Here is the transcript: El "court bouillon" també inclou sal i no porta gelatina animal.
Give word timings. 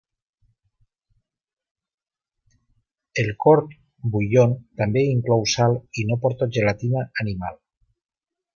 El 3.23 3.29
"court 3.45 3.77
bouillon" 4.15 4.55
també 4.83 5.07
inclou 5.11 5.47
sal 5.53 5.79
i 6.01 6.07
no 6.09 6.19
porta 6.25 6.49
gelatina 6.57 7.05
animal. 7.27 7.61